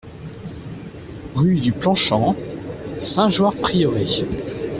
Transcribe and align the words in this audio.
Rue 1.35 1.59
du 1.59 1.73
Plan 1.73 1.93
Champ, 1.93 2.35
Saint-Jeoire-Prieuré 2.97 4.07